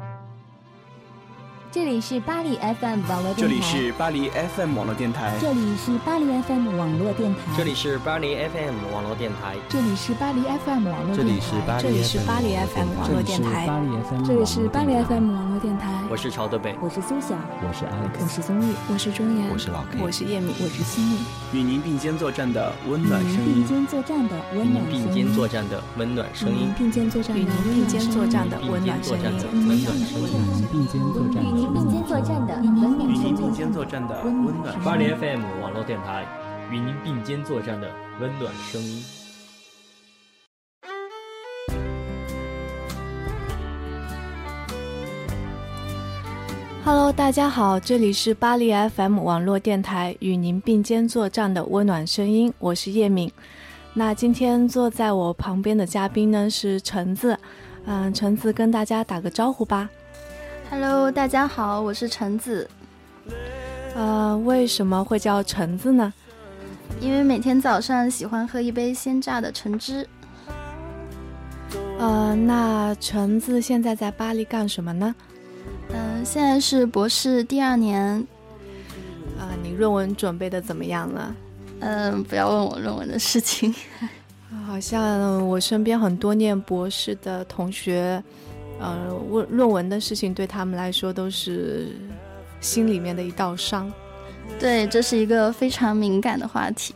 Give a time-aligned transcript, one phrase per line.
[0.00, 0.12] Thank
[0.48, 0.49] you.
[1.72, 3.38] 这里是巴黎 FM 网络电台。
[3.38, 5.38] 这里是巴黎 FM 网络电台。
[5.40, 7.54] 这里是巴黎 FM 网络电台。
[7.56, 9.56] 这里是巴黎 FM 网络电台。
[9.68, 11.78] 这里是巴黎 FM 网络电台。
[11.80, 13.68] 这里是巴黎 FM 网络电台。
[14.26, 15.92] 这里是巴黎 FM 网络电台。
[16.10, 21.18] 我是朝德北，我是苏晓，我是 Alex，我是宗玉，我是钟岩，我是老 K，我是叶敏，我是心韵。
[21.52, 23.62] 与您并肩作战的温暖声音。
[23.62, 25.04] 并肩作战的温暖声音。
[25.06, 26.74] 并肩作战的温暖声音。
[26.76, 29.22] 并肩作战的并肩作战的温暖声音。
[29.62, 31.59] 温暖声音。
[31.66, 32.36] 并肩作战。
[32.62, 33.34] 与您并肩作战。
[33.34, 34.78] 与您并肩作战的温暖。
[34.84, 36.26] 巴黎 FM 网络电台，
[36.70, 37.88] 与您并肩作战的
[38.20, 39.02] 温暖声音。
[46.82, 53.30] Hello，大家好，这里是巴黎 FM 网络电台，与您并肩作战的温暖声音，我是叶敏。
[53.92, 57.38] 那今天坐在我旁边的嘉宾呢是橙子，
[57.84, 59.88] 嗯，橙子跟大家打个招呼吧。
[60.70, 62.70] Hello，大家好，我是橙子。
[63.96, 66.12] 呃，为什么会叫橙子呢？
[67.00, 70.08] 因为每天早上喜欢喝一杯鲜榨的橙汁。
[71.98, 75.12] 呃，那橙子现在在巴黎干什么呢？
[75.88, 78.24] 嗯，现在是博士第二年。
[79.40, 81.34] 啊，你论文准备的怎么样了？
[81.80, 83.74] 嗯，不要问我论文的事情。
[84.64, 88.22] 好像我身边很多念博士的同学。
[88.80, 91.94] 呃，论论文的事情对他们来说都是
[92.60, 93.92] 心里面的一道伤。
[94.58, 96.94] 对，这是一个非常敏感的话题。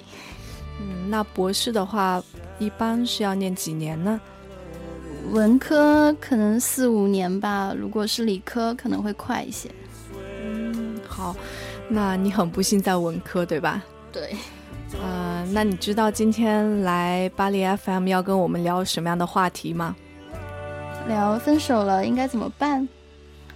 [0.80, 2.22] 嗯，那博士的话，
[2.58, 4.20] 一般是要念几年呢？
[5.30, 9.70] 文科可能四五年吧，如果是理科可能会快一些。
[10.42, 11.36] 嗯，好，
[11.88, 13.82] 那你很不幸在文科，对吧？
[14.10, 14.34] 对。
[15.02, 19.96] 呃，那你知道今天来巴黎 FM 要跟我们聊什么样的话题吗？
[21.06, 22.88] 聊分手了应该怎么办？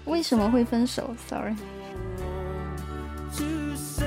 [0.04, 1.54] 为什么会分手？Sorry。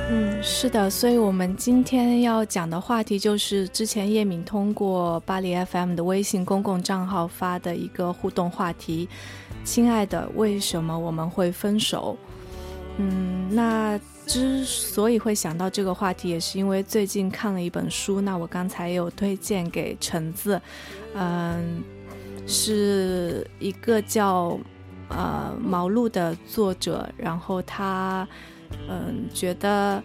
[0.10, 9.08] 嗯，是的，所以我们今天要讲的话题就是之前叶敏通过巴黎 FM 的微信公共账号发的一个互动话题
[9.64, 12.18] ：“亲爱的，为什么我们会分手？”
[12.98, 18.20] 嗯，那之所以会想到这个话题，也是因为最近看了一本书。
[18.20, 20.60] 那我刚才有推荐给橙子，
[21.16, 21.84] 嗯。
[22.48, 24.60] 是一个叫
[25.10, 28.28] 呃毛路的作者，然后他
[28.90, 30.04] 嗯觉得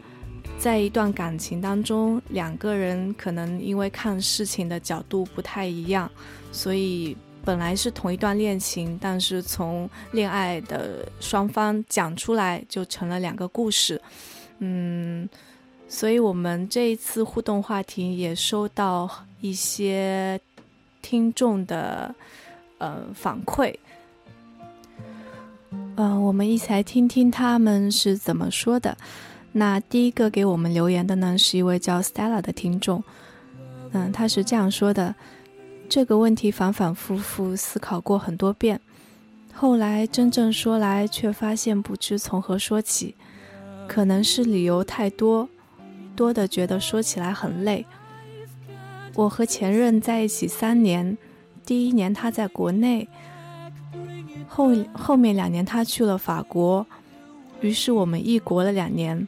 [0.58, 6.10] 在一段感情当中，两个人可能因为看事情的角度不太一样，
[6.52, 14.00] 所以本来是同一段恋情，但是从恋爱的双方讲出来就成了两个故事，
[14.58, 15.28] 嗯，
[15.88, 19.10] 所以我们这一次互动话题也收到
[19.40, 20.40] 一些。
[21.06, 22.12] 听众的
[22.78, 23.76] 呃反馈，
[25.94, 28.96] 嗯，我们一起来听听他们是怎么说的。
[29.52, 33.04] 那第一个给我们留言的呢，是一位叫 Stella 的听众，
[33.92, 35.14] 嗯，他是这样说的：
[35.88, 38.80] 这个问题反反复复思考过很多遍，
[39.54, 43.14] 后来真正说来，却发现不知从何说起。
[43.86, 45.48] 可能是理由太多，
[46.16, 47.86] 多的觉得说起来很累。
[49.16, 51.16] 我和前任在一起三年，
[51.64, 53.08] 第一年他在国内，
[54.46, 56.86] 后后面两年他去了法国，
[57.62, 59.26] 于是我们异国了两年，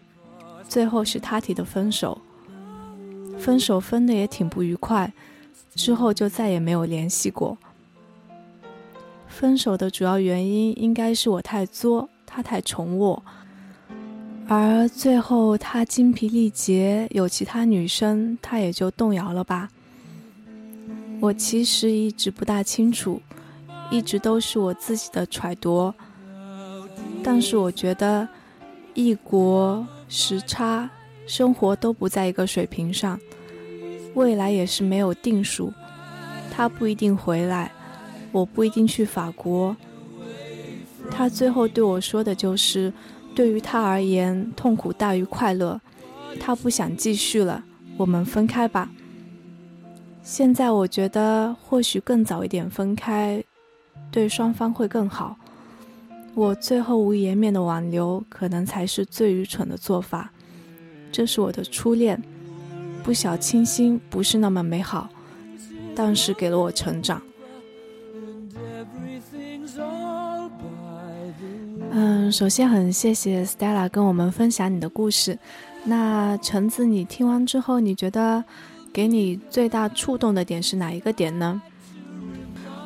[0.69, 2.21] 最后是他提的分手，
[3.39, 5.11] 分手分的也挺不愉快，
[5.75, 7.57] 之后就再也没有联系过。
[9.27, 13.23] 分手的主要原因应该是我太作，他太宠我，
[14.47, 19.71] 而最后他精疲力竭，有其他女生，他也就动摇了吧。
[21.21, 23.21] 我其实一直不大清楚，
[23.91, 25.93] 一直都是我自己的揣度。
[27.25, 28.29] 但是我觉得，
[28.95, 30.89] 异国时差，
[31.27, 33.19] 生活都不在一个水平上，
[34.15, 35.73] 未来也是没有定数。
[36.53, 37.73] 他不一定回来，
[38.31, 39.77] 我不一定去法国。
[41.11, 42.93] 他最后对我说的就是，
[43.35, 45.81] 对于他而言，痛苦大于快乐。
[46.39, 47.65] 他不想继续了，
[47.97, 48.91] 我们分开吧。
[50.31, 53.43] 现在我觉得，或许更早一点分开，
[54.11, 55.35] 对双方会更好。
[56.35, 60.31] 我最后无颜面的挽留，可能才是最愚蠢的做法。
[61.11, 62.23] 这是我的初恋，
[63.03, 65.09] 不小清新，不是那么美好，
[65.95, 67.23] 但是给了我成长。
[71.91, 75.39] 嗯，首先很谢谢 Stella 跟我们分享你的故事。
[75.85, 78.45] 那橙子，你听完之后，你觉得？
[78.99, 81.63] 给你最大触动的点是哪一个点呢？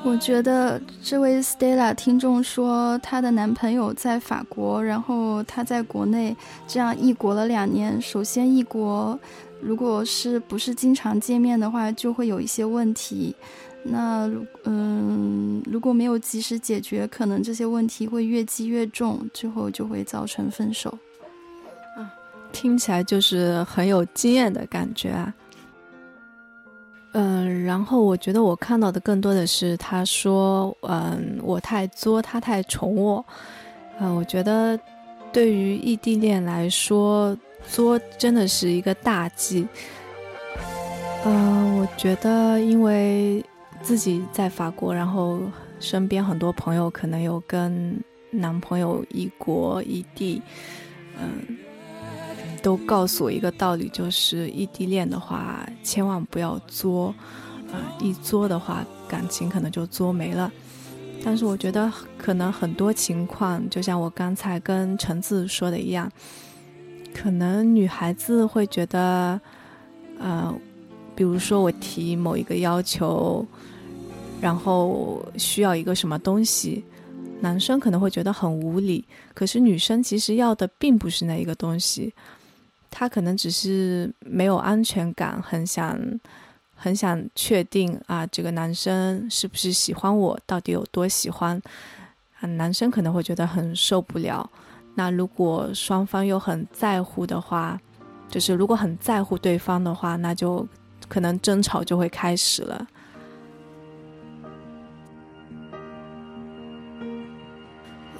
[0.05, 6.37] 我觉得这位 Stella 听众说，她的男朋友在法国，然后她在国内，
[6.67, 7.99] 这样异国了两年。
[7.99, 9.19] 首先，异国
[9.63, 13.35] 如果是不是经常见面的话，就会有一些问题。
[13.83, 14.31] 那
[14.65, 20.91] 嗯，如果没有及时解决，可能这些问题会越积越重，最后就会造成分手。
[21.97, 22.13] 啊，
[22.53, 25.33] 听起来就是很有经验的感觉啊。
[27.13, 33.25] 嗯，然后我觉得我看到的更多的是他说，嗯，我太作，他太宠我。
[33.99, 34.79] 嗯，我觉得
[35.31, 37.37] 对于异地恋来说，
[37.69, 39.69] 作真的是一个大忌。
[41.25, 43.45] 嗯，我觉得因为
[43.83, 45.39] 自己在法国，然后
[45.79, 50.41] 身边很多朋友可能有跟男朋友异国异地，
[51.21, 51.59] 嗯。
[52.63, 57.15] 都告诉我一个道理，就是异地恋的话，千万不要作，
[57.73, 60.51] 啊，一作的话，感情可能就作没了。
[61.25, 66.11] 但是我觉得，可能很多情况，就像我刚才跟橙子说的一样，
[67.15, 69.41] 可能女孩子会觉得，
[70.19, 70.55] 呃，
[71.15, 73.47] 比如说我提某一个要求，
[74.41, 76.85] 然后需要一个什么东西，
[77.41, 79.05] 男生可能会觉得很无理，
[79.35, 82.13] 可是女生其实要的并不是那一个东西。
[82.95, 85.99] 他可能只是没有安全感，很想，
[86.75, 91.61] 很想确定啊，这个男生是不是喜欢我，到底有多喜欢？
[92.39, 94.49] 啊，男生可能会觉得很受不了。
[94.95, 97.81] 那如果双方又很在乎的话，
[98.29, 100.69] 就是如果很在乎对方的话，那就
[101.09, 102.87] 可能争吵就会开始了。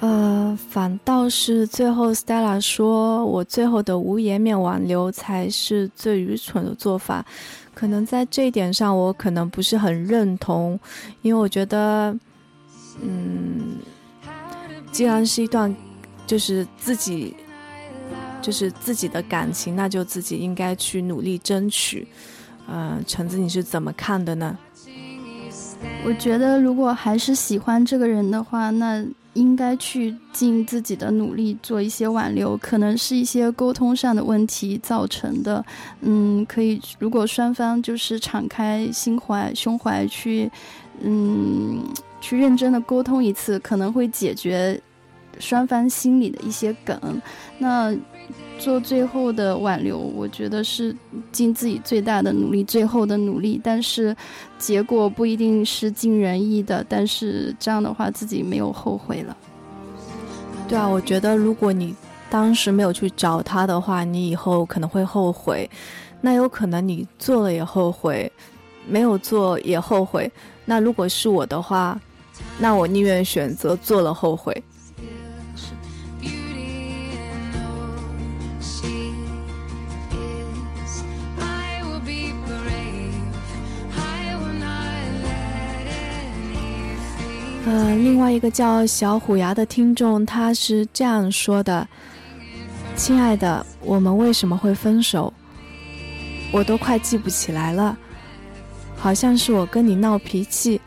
[0.03, 7.25] 呃，反倒是最后，Stella 说：“我最后的无颜面挽留才是最愚蠢的做法。”
[7.73, 10.77] 可能在这一点上，我可能不是很认同，
[11.21, 12.13] 因为我觉得，
[13.01, 13.77] 嗯，
[14.91, 15.73] 既然是一段，
[16.27, 17.33] 就是自己，
[18.41, 22.05] 就是自己的感情，那就自己应该去努力争取。
[22.67, 24.57] 嗯，橙子，你是怎么看的呢？
[26.03, 29.01] 我觉得，如果还是喜欢这个人的话，那。
[29.33, 35.63] 应该去尽自己的努力做一些挽留，可能是一些沟通上的问题造成的。
[36.01, 40.51] 嗯，可以，如果双方就是敞开心怀、胸怀去，
[41.01, 41.83] 嗯，
[42.21, 44.79] 去认真的沟通一次，可能会解决
[45.39, 47.21] 双方心里的一些梗。
[47.57, 47.95] 那。
[48.59, 50.95] 做最后的挽留，我觉得是
[51.31, 53.59] 尽自己最大的努力，最后的努力。
[53.63, 54.15] 但是，
[54.57, 56.85] 结果不一定是尽人意的。
[56.87, 59.35] 但是这样的话，自己没有后悔了。
[60.67, 61.93] 对啊，我觉得如果你
[62.29, 65.69] 当时没有去找他的话，你以后可能会后悔。
[66.21, 68.31] 那有可能你做了也后悔，
[68.87, 70.31] 没有做也后悔。
[70.63, 71.99] 那如果是我的话，
[72.57, 74.63] 那我宁愿选择做了后悔。
[87.73, 91.87] 呃，另外一个叫小虎牙的听众，他是这样说的
[92.95, 95.33] ：“亲爱的，我们为什么会分手？
[96.51, 97.97] 我都快记不起来了，
[98.95, 100.79] 好像是我跟你闹脾气，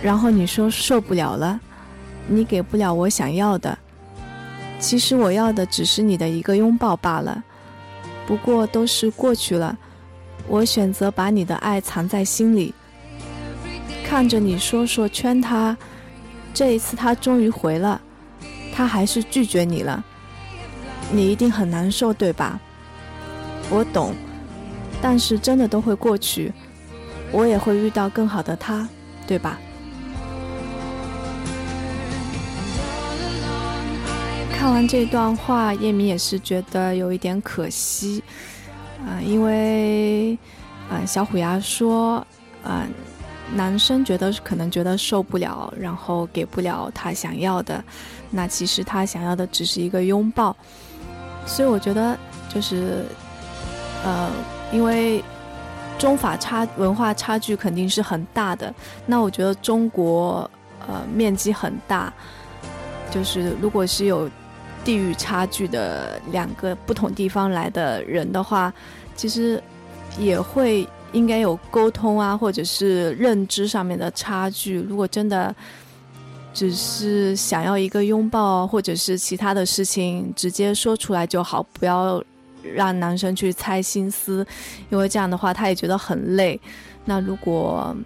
[0.00, 1.60] 然后你说受不了了，
[2.26, 3.78] 你给不了我想要的。
[4.80, 7.44] 其实我要的只是你的一个拥抱罢了。
[8.26, 9.76] 不过都是过去了，
[10.46, 12.72] 我选择把你的爱藏在心里。”
[14.08, 15.76] 看着你说说圈他，
[16.54, 18.00] 这一次他终于回了，
[18.74, 20.02] 他还是拒绝你了，
[21.12, 22.58] 你一定很难受对吧？
[23.70, 24.14] 我懂，
[25.00, 26.52] 但是真的都会过去，
[27.30, 28.88] 我也会遇到更好的他，
[29.26, 29.58] 对吧？
[34.52, 38.24] 看完这段话，叶明也是觉得有一点可惜，
[39.06, 40.36] 啊，因为，
[40.90, 42.26] 啊，小虎牙说，
[42.64, 42.84] 啊。
[43.54, 47.82] 男生觉得可能觉得受不了，然后给不了他想要的，
[48.30, 50.54] 那其实他想要的只是一个拥抱。
[51.46, 52.16] 所以我觉得
[52.48, 53.04] 就是，
[54.04, 54.30] 呃，
[54.70, 55.24] 因为
[55.98, 58.72] 中法差文化差距肯定是很大的。
[59.06, 60.48] 那我觉得中国
[60.86, 62.12] 呃面积很大，
[63.10, 64.30] 就是如果是有
[64.84, 68.70] 地域差距的两个不同地方来的人的话，
[69.16, 69.62] 其实
[70.18, 70.86] 也会。
[71.12, 74.78] 应该有沟通啊，或者是认知上面的差距。
[74.80, 75.54] 如果真的
[76.52, 82.22] 只是想要一个拥抱，或者是其他的事情，直接说出来就好，不要
[82.74, 84.46] 让男生去猜心思，
[84.90, 86.60] 因为这样的话他也觉得很累。
[87.04, 87.96] 那如果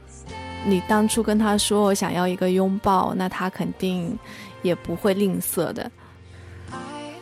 [0.65, 4.17] 你当初跟他说我想要一个拥抱，那他肯定
[4.63, 5.91] 也不会吝啬的。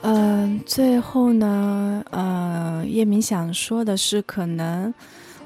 [0.02, 4.92] 嗯，最后呢，呃，叶明想说的是，可能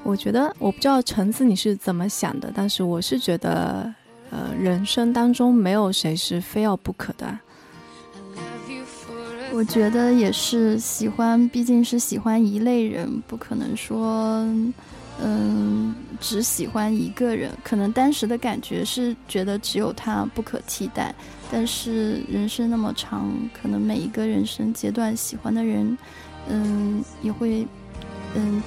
[0.05, 3.93] 我觉得我不知道橙子你是怎么想的，但是我是觉得，
[4.31, 7.39] 呃，人生当中没有谁是非要不可的。
[9.53, 14.47] 我觉得也是，喜欢毕竟是喜欢一类人，不可能说。
[15.23, 21.15] 嗯，只喜欢一个人，可能当时的感觉是觉得只有他不可替代。
[21.53, 25.97] 但是人生那么长，可能每一个人生阶段喜欢的人，
[26.49, 27.65] 嗯，也会，
[28.35, 28.61] 嗯，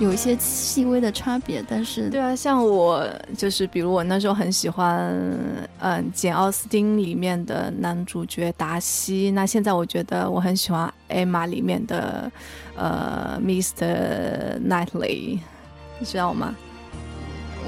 [0.00, 1.62] 有一些细微的差别。
[1.68, 5.10] 但是，对啊，像我就是，比如我那时候很喜欢，
[5.78, 9.30] 嗯，《简奥斯汀》里面的男主角达西。
[9.30, 12.32] 那现在我觉得我很喜欢《艾玛》里面的，
[12.74, 14.58] 呃，Mr.
[14.66, 15.38] Knightley。
[15.98, 16.56] 你知道吗？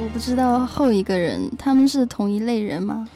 [0.01, 3.07] 我不知道后一个人，他们是同一类人吗？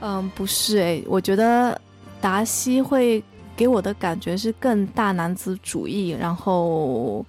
[0.00, 1.80] 嗯，不是诶，我觉得
[2.20, 3.22] 达西会
[3.56, 7.24] 给我的感觉是更大男子主义，然后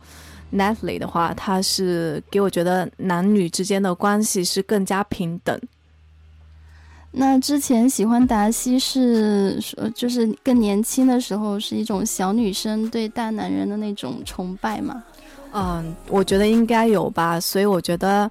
[0.53, 5.59] Natalie 的话，他是给我觉得男女之间的关系是更加平等。
[7.11, 15.01] 那之前喜欢达西是说，就是更年轻的时候是一种小女生对大男人的那种崇拜嘛？
[15.53, 18.29] 嗯，我觉得应该有吧，所以我觉得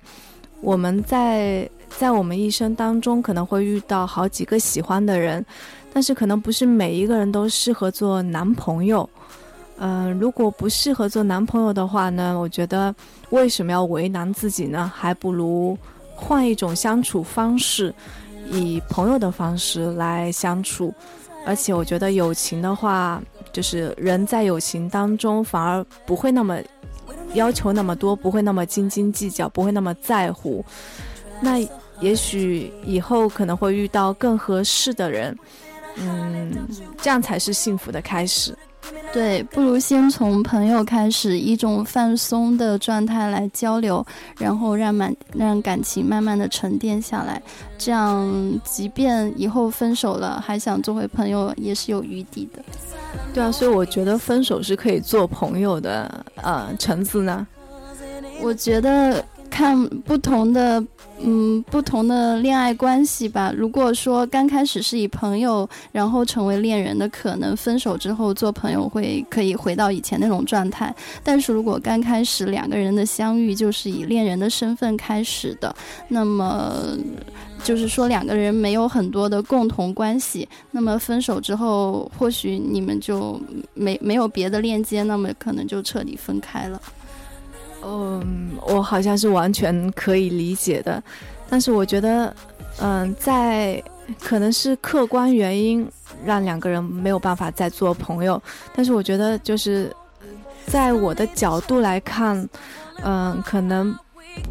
[0.60, 5.42] 我们在在我们一生当中可能会遇到好几个喜欢的人，
[5.90, 9.08] 但是可能不是每一个人都适合做男朋友。
[9.78, 12.94] 嗯，如果不适合做男朋友的话呢，我觉得
[13.30, 14.90] 为什么要为难自己呢？
[14.94, 15.76] 还不如
[16.14, 17.94] 换一种相处方式，
[18.50, 20.94] 以朋友的方式来相处。
[21.46, 26.58] 而且我觉得友情的话，就是人在友情当中反而不会那么。
[27.34, 30.64] 要求那么多，不会那么斤斤计较，不会那么在乎，
[31.40, 31.58] 那
[32.00, 35.36] 也许以后可能会遇到更合适的人，
[35.96, 36.52] 嗯，
[37.02, 38.56] 这样才是幸福的开始。
[39.14, 44.04] 对，不如先从朋友开始，一种放松的状态来交流，
[44.36, 47.40] 然后让满让感情慢慢的沉淀下来，
[47.78, 48.28] 这样
[48.64, 52.60] 即便以后分手了，还想做回朋友也是有余地的。
[53.32, 56.24] 对啊，所以我觉得分手是可以做朋友的。
[56.42, 57.46] 呃，橙子呢？
[58.42, 60.84] 我觉得看不同的。
[61.20, 63.52] 嗯，不同的恋爱关系吧。
[63.56, 70.92] 如果说刚开始是以朋友，然后成为恋人的，可能分手之后做朋友会可以回到以前那种状态。
[71.22, 75.74] 但是如果刚开始两个人的相遇就是以恋人的身份开始的，
[76.08, 76.98] 那么
[77.62, 83.40] 就是说两个人没有很多的共同关系，那么分手之后或许你们就
[83.72, 86.82] 没没有别的链接，那么可能就彻底分开了。
[87.86, 91.02] 嗯，我好像是完全可以理解的，
[91.48, 92.34] 但是我觉得，
[92.80, 93.82] 嗯，在
[94.20, 95.86] 可能是客观原因
[96.24, 98.42] 让两个人没有办法再做朋友，
[98.74, 99.94] 但是我觉得就是
[100.66, 102.48] 在我的角度来看，
[103.02, 103.94] 嗯，可能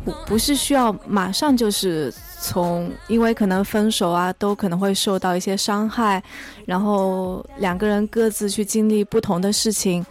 [0.06, 6.22] 不不是需要马上就是从，因为可能分手啊，都可能会受到一些伤害，
[6.66, 10.06] 然后两个人各自去经历不同的事情。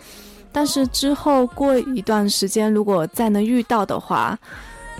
[0.53, 4.39] 但是之后过一段时间，如果再能遇到的话，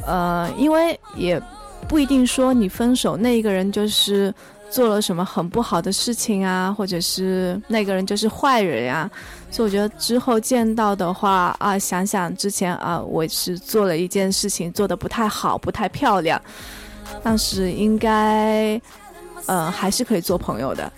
[0.07, 1.41] 呃，因为也
[1.87, 4.35] 不一定说你分手那一个人就是
[4.71, 9.11] 做了什么很不好的事情啊，或者是那个人就是坏人呀。
[9.51, 16.41] 所以我觉得之后见到的话啊，想想之前啊，我是做了一件事情做的不太好，不太漂亮，
[17.23, 18.81] 但是应该，
[19.45, 20.91] 呃，还是可以做朋友的。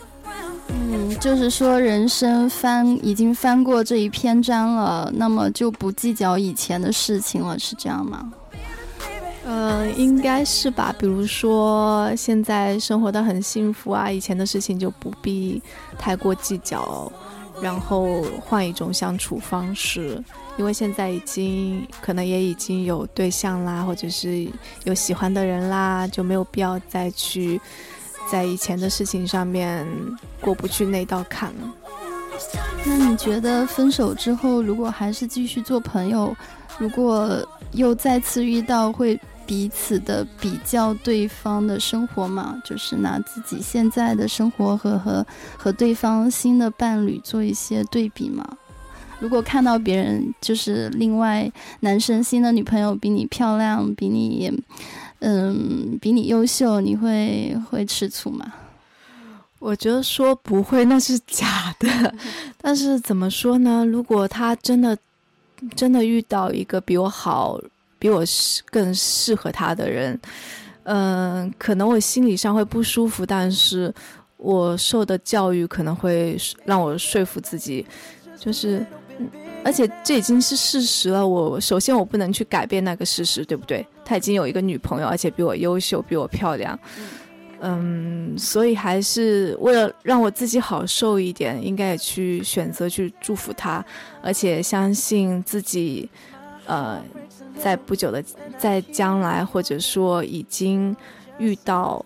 [0.69, 8.33] 嗯，就是说人生翻已经翻过这一篇章了，那么就不计较以前的事情了，是这样吗？
[9.47, 10.95] 嗯，应该是吧。
[10.99, 15.63] 比如说现在生活的很幸福啊，以前的事情就不必
[15.99, 17.13] 太过计较，
[17.61, 20.23] 然后换一种相处方式，
[20.57, 24.49] 因为现在已经可能也已经有对象啦，或者是
[24.85, 27.61] 有喜欢的人啦，就没有必要再去。
[28.31, 29.87] 在以前的事情上面
[30.41, 31.75] 过不去那道坎了。
[32.85, 36.37] 那你觉得分手之后，如果还是继续做朋友，
[36.79, 42.61] 如果又再次遇到，会彼此的比较对方的生活吗？
[42.65, 45.25] 就是拿自己现在的生活和和
[45.57, 48.45] 和对方新的伴侣做一些对比吗？
[49.21, 51.51] 如果看到别人就是另外
[51.81, 54.53] 男生新的女朋友比你漂亮，比你。
[55.27, 58.53] 嗯，比你优秀，你会会吃醋吗？
[59.59, 62.15] 我觉得说不会，那是假的。
[62.61, 63.83] 但是怎么说呢？
[63.87, 64.95] 如果他真的
[65.75, 67.59] 真的遇到一个比我好、
[67.99, 68.23] 比我
[68.67, 70.21] 更适合他的人，
[70.83, 73.91] 嗯，可能我心理上会不舒服，但是
[74.37, 77.87] 我受的教育可能会让我说服自己，
[78.39, 78.85] 就是，
[79.65, 81.27] 而且这已经是事实了。
[81.27, 83.87] 我首先我不能去改变那个事实，对不对？
[84.05, 86.79] 他已经有一个女朋友，而且比我优秀，比我漂亮。
[87.61, 93.83] 嗯，所以还是为了让我自己好受一点，应该也去选择去祝福他，
[94.23, 96.07] 而且相信自己，
[96.67, 97.03] 呃，
[97.59, 98.23] 在不久的
[98.59, 100.95] 在将来，或者说已经
[101.39, 102.05] 遇到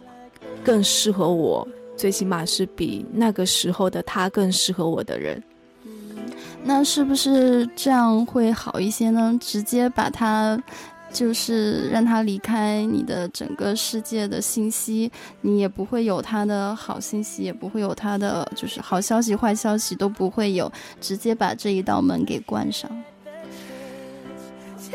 [0.62, 5.42] 更适合我，最起码是比那个时候的他更适合我的人。
[6.64, 9.36] 那是不是这样会好一些呢？
[9.40, 10.60] 直接把他。
[11.10, 15.10] 就是让他离开你的整个世界的信息，
[15.40, 22.90] 你也不会有他的好信息，也不会有他的就是好消息、坏消息都不会有，直接把这一道门给关上。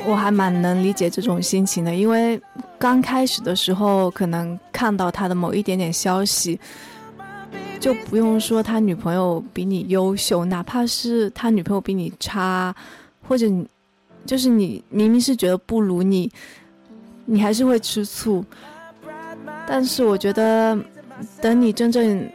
[0.06, 2.40] 我还蛮能理解这种心情的，因为
[2.78, 6.60] 刚开始的时候，可能看到他的某一点点消息，
[7.84, 12.74] 就不用说他女朋友比你优秀，哪怕是他女朋友比你差，
[13.28, 13.68] 或者你。
[14.26, 16.32] 就是你明明是觉得不如你，
[17.26, 18.42] 你还是会吃醋。
[19.68, 20.80] 但是我觉得，
[21.42, 22.26] 等你真正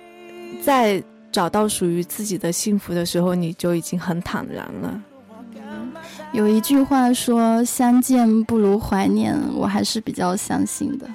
[0.61, 1.03] 再
[1.33, 5.03] 找到属于自己的幸福的时候，你就已经很坦然了。
[6.33, 11.09] 有一句话说“相见不如怀念”，我还是比较相信的。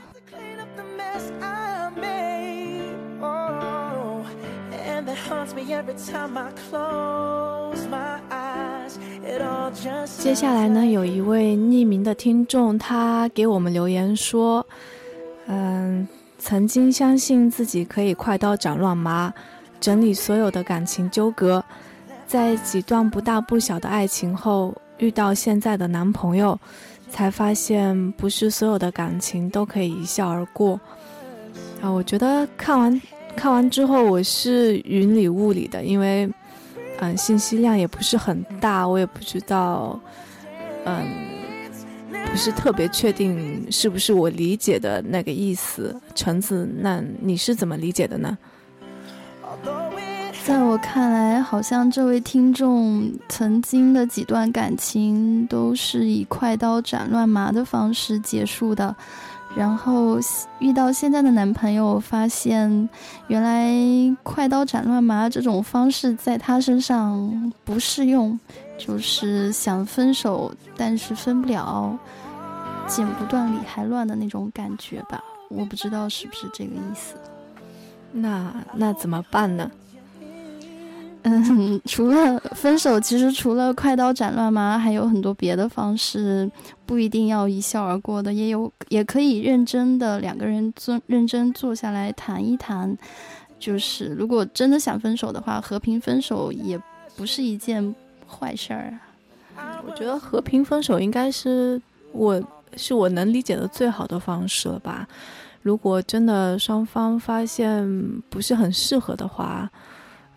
[10.17, 14.65] 接下来呢，有一位匿名的听众，他给我们留言说
[15.47, 19.33] ：“嗯，曾经相信自己可以快刀斩乱麻，
[19.79, 21.63] 整理所有的感情纠葛，
[22.27, 26.59] 在几段不大不小的爱情后，遇到现在的男朋友，
[27.09, 30.79] 才发现不是所有的感情都可以一笑而过。”
[31.81, 33.01] 啊，我觉得看完
[33.35, 36.29] 看完之后，我是云里雾里的，因为。
[36.99, 39.99] 嗯，信息量也不是很大，我也不知道，
[40.85, 41.05] 嗯，
[42.29, 45.99] 不是特别确定是不是我理解的那个意思。
[46.15, 48.37] 橙子，那你是怎么理解的呢？
[50.45, 58.95] 在我看来，好像这位听众曾经的几段感情都是以快刀斩乱麻的方式结束的。
[59.55, 60.17] 然后
[60.59, 62.89] 遇到现在的男朋友，发现
[63.27, 68.39] 原来快刀斩乱麻这种方式在他身上不适用，
[68.77, 71.97] 就是想分手，但是分不了，
[72.87, 75.23] 剪不断理还乱的那种感觉吧。
[75.49, 77.13] 我不知道是不是这个意思。
[78.11, 79.69] 那那怎么办呢？
[81.23, 86.49] 嗯， 除了分手，其实除了快刀斩乱麻，还有很多别的方式，
[86.85, 92.97] 不一定要一笑而过的，也有也可以认真的两个人坐认真坐下来谈一谈。
[93.57, 96.77] 就是如果真的想分手的话，和平分手也
[97.15, 97.95] 不是一件
[98.27, 98.93] 坏事儿
[99.55, 99.81] 啊。
[99.87, 101.81] 我觉得和平分手应该是
[102.11, 102.43] 我
[102.75, 105.07] 是我能理解的最好的方式了吧。
[105.61, 109.71] 如果真的双方发现不是很适合的话。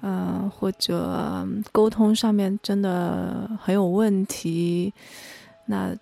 [0.09, 4.95] 嗯，或者沟通上面真的很有问题，
[5.67, 5.93] 那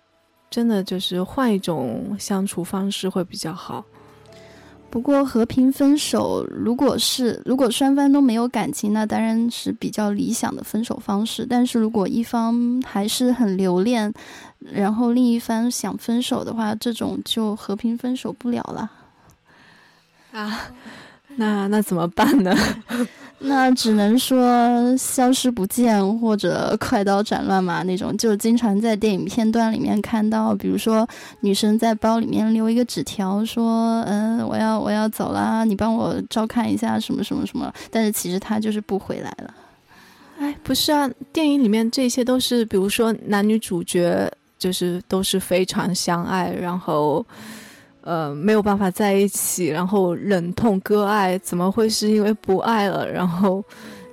[0.51, 3.83] 真的就是换一种相处方式会比较好。
[4.91, 11.43] 不过和平分手，如果是如果双方都没有感情，那当然是比较理想的分手方式。
[11.49, 14.13] 但是如果一方还是很留恋，
[14.59, 18.91] 然后另一方想分手的话，这种就和平分手不了了。
[20.31, 20.67] 啊，
[21.37, 22.55] 那那怎么办呢？
[23.39, 31.07] 那只能说消失不见，或者快刀斩乱麻那种，就经常在电影片段里面看到，比如说
[31.41, 39.53] 女生在包里面留一个纸条，说，嗯，我要我要走啦，你帮我照看一下什么什么什么，但是其实他就是不回来了。
[40.39, 47.23] 哎，不是啊，电影里面这些都是，比如说男女主角就是都是非常相爱，然后。
[48.05, 53.63] 呃，没有办法在一起，然后忍痛割爱，怎么会是因为不爱了，然后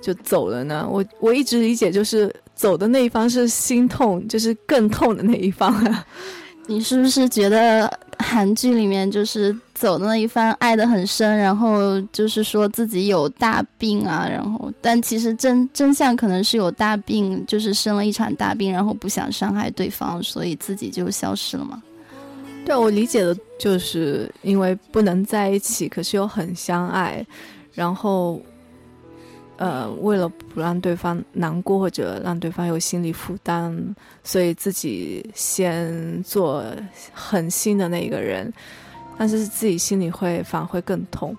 [0.01, 0.85] 就走了呢？
[0.89, 5.71] 我我一直理解就是走的那一方是心痛，就是更痛的那一方。
[6.65, 21.83] 你是不是觉得韩剧里面就是走的那一方爱得很深，然后就是说自己有大病啊，然后但其实真真相可能是有大病，就是生了一场大病，然后不想伤害对方，所以自己就消失了嘛？
[22.65, 27.25] 对，我理解的就是因为不能在一起，可是又很相爱，
[27.73, 28.41] 然后，
[29.57, 36.63] 呃，为了不让对方难过或者让对方有心理负担，所以自己先做
[37.11, 38.51] 狠心的那个人，
[39.17, 41.35] 但是自己心里会反而会更痛。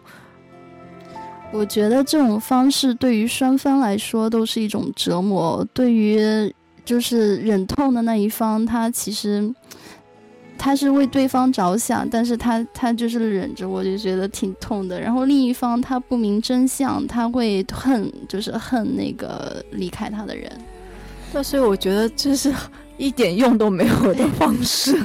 [1.53, 5.67] 我觉得这种方式对于双方来说都是一种折磨。
[5.73, 6.53] 对于
[6.85, 9.51] 就是忍痛的那一方，他其实
[10.65, 14.99] 他是为对方着想，但是他他就是忍着，我就觉得挺痛的。
[14.99, 20.51] 然后另一方他不明真相，他会恨，就是恨那个离开他的人。
[21.35, 22.51] 那，所以我觉得这是
[22.97, 24.97] 一点用都没有的方式。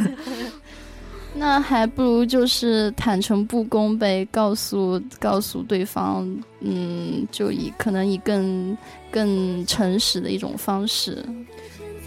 [1.36, 6.26] 那还不如就是坦诚不公呗，告诉告诉对方，
[6.62, 8.78] 嗯，就以可能以更
[9.12, 11.22] 更诚实的一种方式。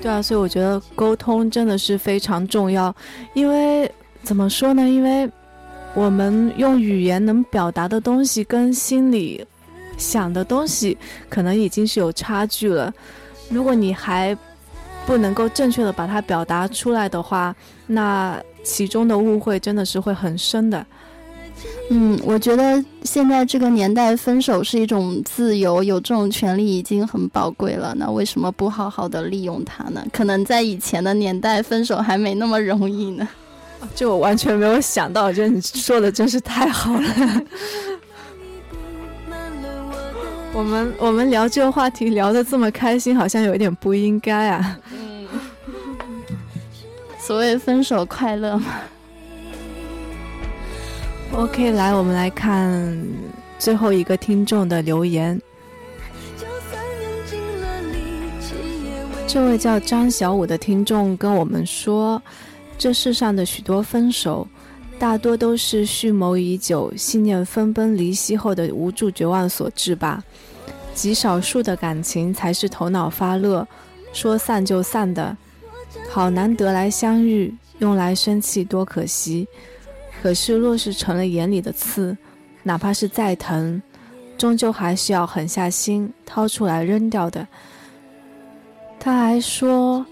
[0.03, 2.95] 对啊，所以我觉得沟通真的是非常重要，
[3.33, 3.91] 因为
[4.23, 4.83] 怎么说呢？
[4.83, 5.31] 因为
[5.95, 9.47] 我们用语言能表达的东西跟心里
[9.97, 10.99] 想的东西
[11.31, 12.93] 可能已经是有差距了。
[13.49, 14.37] 如果你还
[15.07, 17.55] 不能够正确的把它表达出来的话，
[17.87, 18.39] 那。
[18.65, 20.87] 其中的误会真的是会很深的，
[21.95, 27.95] 嗯，我觉得现在这个年代分手是一种自由，有这种权利已经很宝贵了。
[27.99, 30.03] 那为什么不好好的利用它呢？
[30.11, 33.29] 可能在以前的年代，分手还没那么容易呢。
[33.95, 37.43] 这我完全没有想到，我觉得你说的真是太好了。
[40.55, 44.79] 我们我们聊这个话题聊得这么开心，好像有一点不应该啊。
[44.95, 45.27] 嗯
[47.19, 48.81] 所谓分手快乐嘛。
[51.35, 52.95] OK，来，我们来看
[53.59, 55.41] 最后一个听众的留言。
[59.27, 62.23] 这位叫张小五的听众跟我们说，
[62.77, 64.47] 这世上的许多分手，
[64.99, 70.23] 大多都是蓄谋已久、信念分崩离析后的无助绝望所致吧。
[70.93, 73.67] 极少数的感情才是头脑发热，
[74.13, 75.35] 说散就散的。
[76.11, 79.49] 好难得来相遇，用来生气多可惜。
[80.23, 82.17] 可是若是成了眼里的刺，
[82.63, 83.83] 哪怕是再疼，
[84.39, 87.49] 终究还是要狠下心掏出来扔掉的。
[89.01, 90.07] 他还说，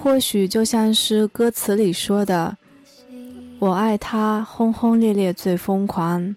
[0.00, 2.56] 或许就像是歌词里说的
[3.58, 6.36] ：“我爱他轰轰烈烈最疯狂，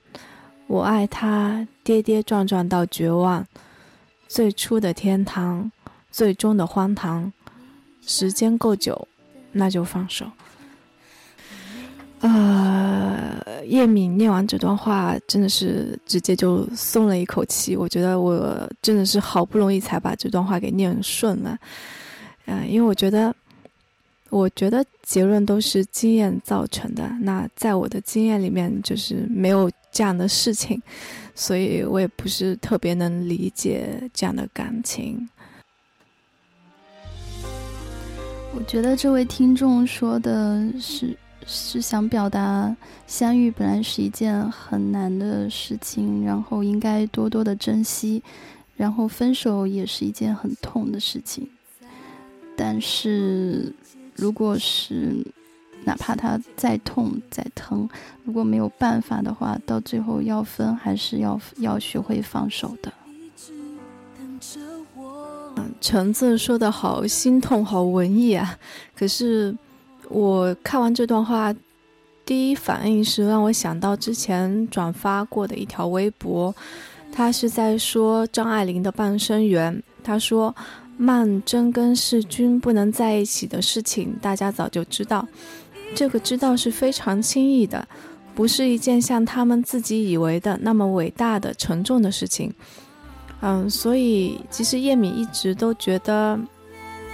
[0.65, 3.45] 我爱他跌跌撞撞到绝望，
[4.27, 5.71] 最初的天堂，
[6.09, 7.31] 最终的荒唐。”
[8.01, 9.07] 时间够久，
[9.51, 10.25] 那就放手。
[12.21, 17.75] 呃，叶敏念完这段话，真的是直接就松了一口气。
[17.75, 21.57] 我觉得我真的是好不容易才把这段话给念顺了。
[22.45, 23.33] 嗯，因为我觉得，
[24.29, 27.09] 我觉得结论都是经验造成的。
[27.21, 30.79] 那在我的经验里面，就是没有这样的事情，
[31.33, 35.27] 所以我也不是特别能理解这样的感情。
[38.53, 42.75] 我觉得这位听众说的是是想表达，
[43.07, 48.21] 相遇本来是一件很难的事情，然后应该多多的珍惜，
[48.75, 51.47] 然后分手也是一件很痛的事情。
[52.55, 53.73] 但是，
[54.15, 55.25] 如果是
[55.83, 57.89] 哪怕他再痛再疼，
[58.23, 62.93] 如果没有办法的话，到最后要分还是要要学会放手的。
[65.57, 68.57] 嗯橙子说的好心痛，好文艺啊！
[68.95, 69.55] 可是
[70.09, 71.53] 我看完这段话，
[72.25, 76.53] 第一反应是让我想到之前转发过的一条微博，
[77.11, 79.73] 他是在说张爱玲的《半生缘》。
[80.03, 80.55] 他说
[80.97, 85.27] ：“曼桢跟世钧不能在一起的事情，大家早就知道。
[85.93, 87.87] 这个知道是非常轻易的，
[88.33, 92.53] 不是一件像他们自己以为的那么伟大的、沉重的事情。”
[93.43, 96.39] 嗯，所以其实叶敏一直都觉得，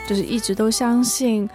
[0.07, 1.49] 就是一直都相信，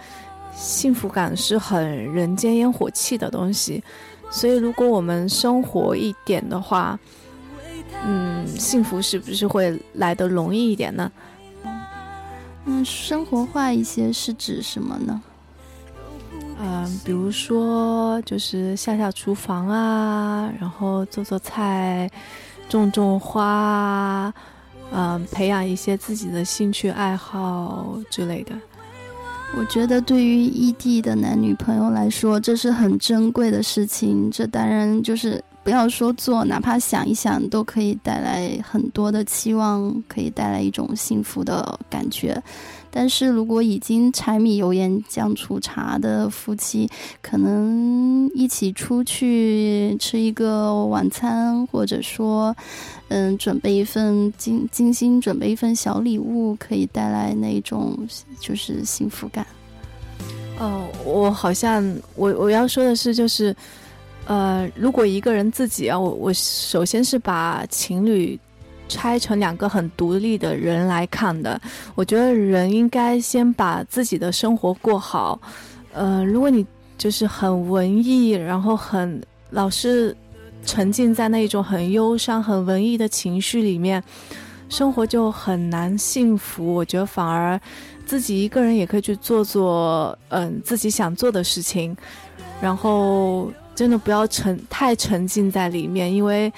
[0.55, 3.83] 幸福感是很人间烟火气的东西。
[4.29, 6.99] 所以如果我们生活一点的话，
[8.05, 11.11] 嗯，幸福是不是会来得容易一点呢？
[12.65, 15.21] 嗯，生活化一些是指什么呢？
[16.59, 22.09] 嗯，比如说就是下下厨房啊，然后做做菜，
[22.69, 24.33] 种种花。
[24.95, 28.53] 嗯，培养一些自己的兴趣爱好之类的。
[29.55, 34.29] 我觉得对于异地的男女朋友来说，这是很珍贵的事情。
[34.31, 42.41] 这当然就是不要说做，哪怕想一想，都可以带来很多的期望，可以带来一种幸福的感觉。
[42.95, 46.87] 但是如果已经柴米油盐酱醋茶的夫妻，
[47.23, 52.55] 可能一起出去吃一个晚餐，或者说，
[53.07, 57.97] 嗯，准备一份精精心准备一份小礼物，可以带来那种
[58.39, 59.43] 就是幸福感。
[60.59, 61.83] 哦，我好像
[62.15, 63.55] 我我要说的是，就是
[64.27, 68.39] 呃，如果一个人自己啊，我我首先是把情侣
[68.93, 71.59] 拆成两个很独立的人来看的。
[71.95, 75.39] 我觉得人应该先把自己的生活过好。
[75.91, 76.63] 呃，如果你
[76.95, 80.15] 就是很文艺，然后很老是
[80.63, 84.03] 沉浸在那一种很忧伤、很文艺的情绪里面，
[84.69, 86.75] 生活就很难幸福。
[86.75, 87.59] 我觉得反而
[88.05, 91.97] 自己一个人也可以去做做嗯自己想做的事情，
[92.61, 93.51] 然后。
[93.75, 96.53] 真的不要沉太沉浸在里面，因为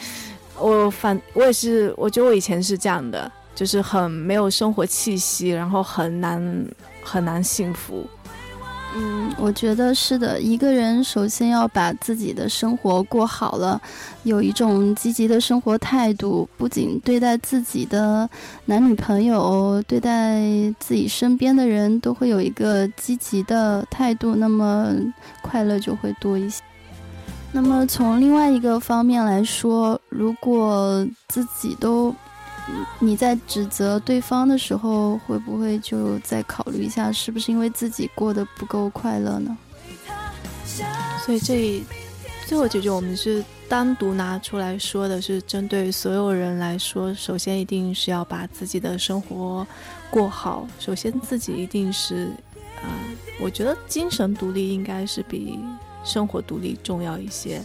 [0.59, 6.65] 我反我也是，我觉得我以前是这样的，就是很没有生活气息，然后很难
[7.03, 8.05] 很难幸福。
[8.97, 10.39] 嗯，我觉得是的。
[10.39, 13.81] 一个人首先要把自己的生活过好了，
[14.23, 18.29] 有一种积极的生活态度，不仅对待自己的
[18.63, 20.39] 男女朋友，对待
[20.79, 24.95] 自己身边的人都会有一个积极的态度，那么
[25.41, 26.63] 快乐就会多一些。
[27.55, 32.13] 那么从另外一个方面来说，如果自己都
[32.99, 39.57] 你在指责对方的时候，会不会就再考虑一下，是不是因为自己过得不够快乐呢？
[41.25, 41.81] 所以这
[42.45, 49.65] 最后解决，我们是单独拿出来说的，是针对所有人来说，首先一定是要把自己的生活
[50.09, 50.67] 过好。
[50.77, 52.25] 首先自己一定是，
[52.83, 52.91] 啊，
[53.39, 55.57] 我觉得精神独立应该是比。
[56.05, 57.61] 生活独立重要一些，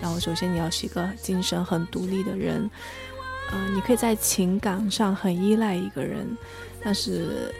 [0.00, 2.70] 然后首先你要是一个精神很独立的人，
[3.52, 6.24] 嗯，你可以在情感上很依赖一个人，
[6.84, 7.52] 但是，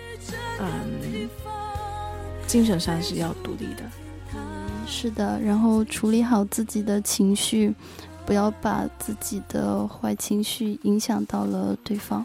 [0.60, 1.28] 嗯，
[2.46, 3.82] 精神上是要独立的。
[4.86, 7.74] 是的，然后处理好自己的情绪，
[8.24, 12.24] 不要把自己的坏情绪影响到了对方。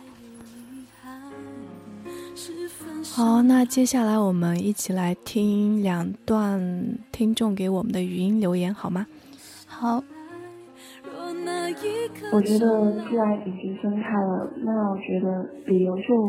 [3.16, 9.06] 好，那接下来我们一起来听两段听众给我们的语音留言，好吗？
[9.68, 10.04] 好。
[12.32, 16.28] 我觉得既然已经分开了，那我觉得理由就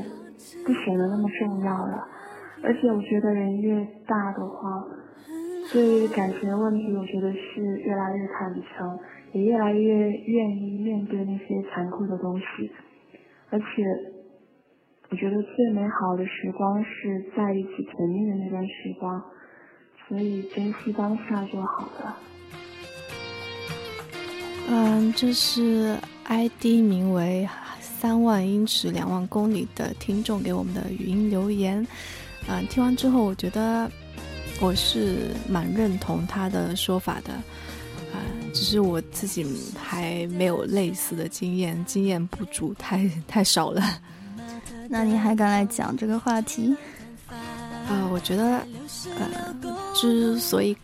[0.64, 2.07] 不显得那么重要了。
[2.62, 4.85] 而且我觉得人越大的话，
[5.72, 8.98] 对于感情的问题，我觉得是越来越坦诚，
[9.33, 12.70] 也越来越愿意面对那些残酷的东西，
[13.50, 14.13] 而且。
[15.10, 19.22] 我觉得最美好的时光是在一起甜蜜的那段时光，
[20.08, 22.16] 所以珍惜当下就好了。
[24.66, 27.48] 嗯，这是 ID 名为
[27.80, 31.86] “三万英尺两万公里”的听众给我们的语音留言。
[32.48, 33.88] 嗯，听完之后，我觉得
[34.60, 37.32] 我是蛮认同他的说法的。
[38.12, 38.18] 啊，
[38.52, 43.82] 只是我自己还没有类似的经验，经验不足，太太少了。
[44.88, 46.77] 那你还敢来讲这个话题？
[47.88, 48.66] 啊，我觉得，
[49.18, 49.55] 呃，
[49.94, 50.77] 之所以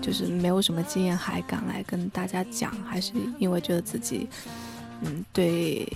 [0.00, 4.28] 就是没有什么经验还敢来跟大家讲，还是因为觉得自己，
[5.02, 5.86] 嗯，对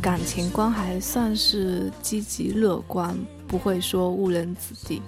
[0.00, 5.00] 感情观还算是积极乐观，不会说误人子弟。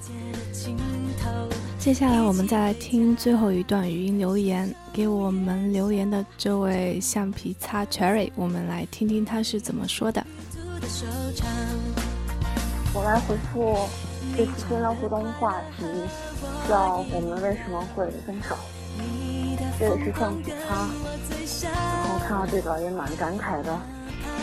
[1.79, 10.27] 接下来我们再来听最后一段语音留言，给我们留言的这位橡皮擦 Cherry，我们来听听他是怎么说的。
[12.95, 13.87] 我来回复
[14.35, 15.85] 这次新浪互动话题，
[16.67, 18.57] 叫我们为什么会分手？
[19.79, 20.89] 这也是橡皮擦，
[21.71, 23.79] 然后看到这个也蛮感慨的，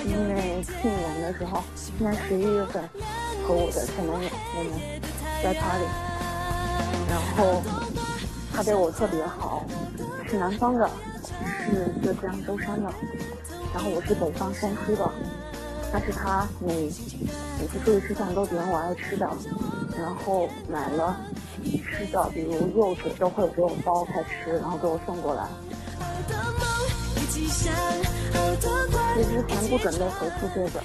[0.06, 2.88] 因为去年的时候，今年十一月份
[3.48, 4.72] 和我的前男友我们
[5.42, 5.86] 在 party，
[7.10, 7.64] 然后
[8.54, 9.66] 他对我特别好，
[10.30, 10.88] 是南方的，
[11.66, 12.94] 是浙江舟山的，
[13.74, 15.12] 然后我是北方山西的。
[15.98, 16.74] 但是他每
[17.58, 19.26] 每次出去吃饭都点我爱吃的，
[19.98, 21.16] 然后买了
[21.64, 25.48] 吃的，比如柚子都会给我剥开吃，然后给我送过来。
[27.32, 27.70] 其实
[29.32, 30.82] 之前不准备回复这个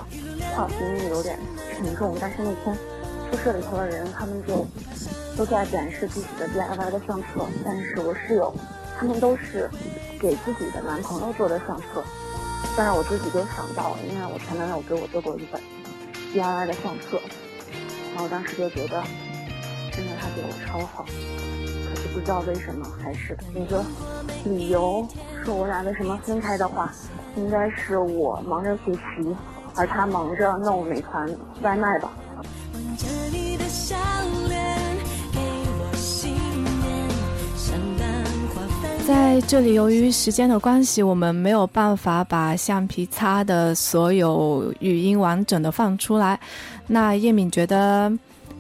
[0.55, 0.75] 话题，
[1.09, 1.37] 有点
[1.75, 2.77] 沉重，但是那天
[3.33, 4.65] 宿舍里头的人他们就
[5.37, 8.55] 都在展示自己的 DIY 的相册，但是我室友
[8.97, 9.69] 他们都是
[10.21, 12.01] 给自己的男朋友做的相册。
[12.77, 15.61] 但是我自己就想到了，因为我前男友给我做过一本
[16.33, 17.21] DIY 的相册，
[18.15, 19.03] 然后当时就觉得，
[19.93, 23.85] 真的他对我超好，可是不知道为什么还是那个
[24.45, 25.07] 理由，
[25.45, 26.93] 说我俩为什么分开的话，
[27.37, 29.37] 应该是我忙着学习，
[29.75, 31.29] 而他忙着弄美团
[31.63, 32.13] 外卖吧。
[39.07, 46.39] 在这里，由于时间的关系，我们没有办法把橡皮擦的所有语音完整的放出来。
[46.87, 48.13] 那叶敏觉得，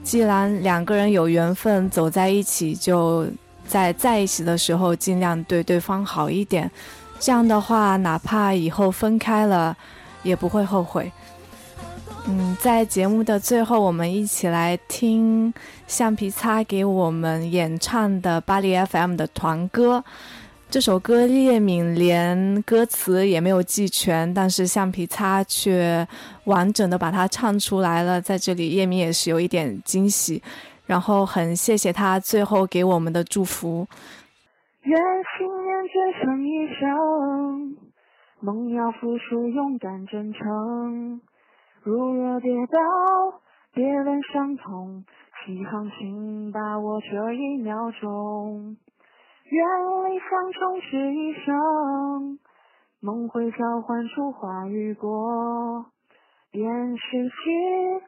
[0.03, 3.26] 既然两个人有缘分走在一起，就
[3.66, 6.68] 在在一起的时候尽量对对方好一点，
[7.18, 9.76] 这样的话，哪怕以后分开了，
[10.22, 11.12] 也不会后悔。
[12.28, 15.52] 嗯，在节目的最后，我们一起来听
[15.87, 20.04] 橡皮擦给我们演唱的巴黎 FM 的团歌。
[20.68, 26.06] 这首歌叶敏连歌词也没有记全，但是橡皮擦却
[26.44, 28.20] 完整的把它唱出来了。
[28.20, 30.40] 在这里，叶敏也是有一点惊喜，
[30.87, 33.85] 然后很谢谢他最后给我们的祝福。
[34.83, 34.96] 愿
[35.37, 37.76] 信念追上一生，
[38.38, 41.20] 梦要付出勇敢真诚。
[41.83, 42.79] 如若跌倒，
[43.73, 45.03] 别问伤痛，
[45.47, 48.77] 起航请把握这一秒钟。
[49.47, 52.38] 愿理想充实一生，
[53.01, 55.87] 梦会召唤出花与果，
[56.51, 58.03] 便失去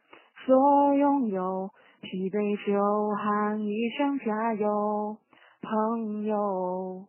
[0.45, 1.71] 所拥有，
[2.03, 5.17] 疲惫就喊一声加油，
[5.63, 7.07] 朋友。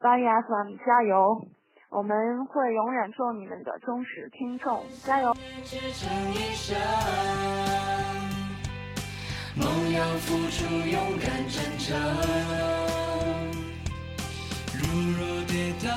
[0.00, 1.42] 八一 FM 加油！
[1.90, 5.34] 我们会永远做你们的忠实听众，加油！
[9.56, 11.98] 梦要付出勇敢真诚。
[14.78, 14.86] 如
[15.18, 15.90] 若跌倒，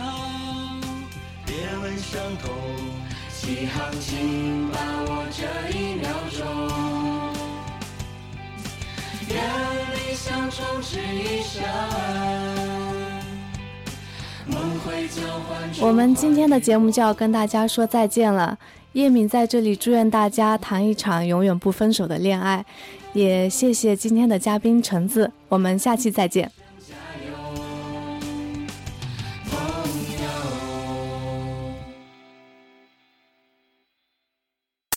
[1.46, 1.54] 别
[1.84, 2.52] 问伤痛，
[3.30, 5.46] 起航请把握这
[5.78, 6.42] 一秒钟。
[9.30, 9.38] 愿
[9.94, 12.73] 理想充实一生。
[15.82, 18.58] 我们今天的节目就要跟大家说再见了。
[18.94, 22.64] 叶敏在这里祝愿大家谈一场永远不分手的恋爱，
[23.14, 25.32] 也谢谢今天的嘉宾橙子。
[25.50, 26.52] 我们下期再见。